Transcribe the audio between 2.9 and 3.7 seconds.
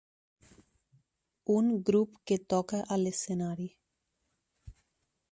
a l'escenari